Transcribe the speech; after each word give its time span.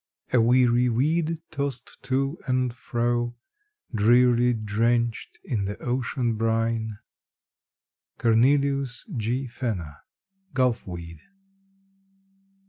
A 0.33 0.41
weary 0.41 0.89
weed 0.89 1.43
toss'd 1.51 2.01
to 2.05 2.39
and 2.47 2.73
fro, 2.73 3.35
Drearily 3.93 4.55
drench't 4.55 5.37
in 5.43 5.65
the 5.65 5.77
ocean 5.77 6.33
brine. 6.37 6.97
—Cornelius 8.17 9.05
G. 9.15 9.45
Fenner, 9.45 9.97
"Gulf 10.55 10.87
Weed." 10.87 11.19